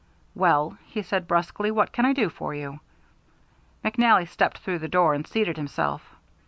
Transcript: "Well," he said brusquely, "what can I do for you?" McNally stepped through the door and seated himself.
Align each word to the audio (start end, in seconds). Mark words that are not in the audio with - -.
"Well," 0.33 0.79
he 0.87 1.03
said 1.03 1.27
brusquely, 1.27 1.69
"what 1.69 1.91
can 1.91 2.07
I 2.07 2.13
do 2.13 2.27
for 2.29 2.55
you?" 2.55 2.79
McNally 3.85 4.27
stepped 4.27 4.57
through 4.57 4.79
the 4.79 4.87
door 4.87 5.13
and 5.13 5.27
seated 5.27 5.57
himself. 5.57 6.01